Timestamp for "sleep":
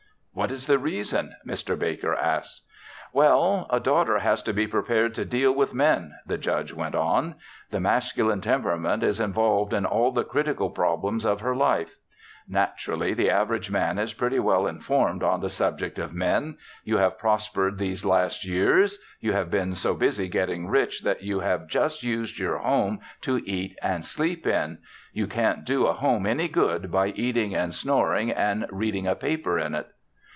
24.05-24.47